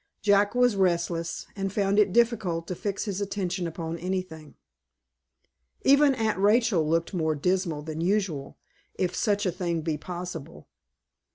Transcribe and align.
Jack 0.23 0.55
was 0.55 0.75
restless, 0.75 1.45
and 1.55 1.71
found 1.71 1.99
it 1.99 2.11
difficult 2.11 2.65
to 2.65 2.73
fix 2.73 3.05
his 3.05 3.21
attention 3.21 3.67
upon 3.67 3.99
anything. 3.99 4.55
Even 5.83 6.15
Aunt 6.15 6.39
Rachel 6.39 6.89
looked 6.89 7.13
more 7.13 7.35
dismal 7.35 7.83
than 7.83 8.01
usual, 8.01 8.57
if 8.95 9.15
such 9.15 9.45
a 9.45 9.51
thing 9.51 9.81
be 9.81 9.99
possible. 9.99 10.67